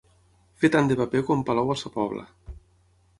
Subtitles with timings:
[0.61, 2.25] Fer tant de paper com en Palou a sa Pobla.